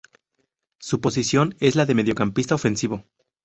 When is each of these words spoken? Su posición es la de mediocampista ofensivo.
Su 0.79 0.99
posición 0.99 1.55
es 1.59 1.75
la 1.75 1.85
de 1.85 1.93
mediocampista 1.93 2.55
ofensivo. 2.55 3.05